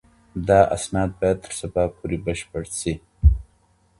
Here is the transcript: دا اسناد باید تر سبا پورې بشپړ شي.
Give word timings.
دا 0.47 0.59
اسناد 0.75 1.11
باید 1.19 1.37
تر 1.45 1.51
سبا 1.59 1.83
پورې 1.97 2.17
بشپړ 2.25 2.63
شي. 2.79 2.93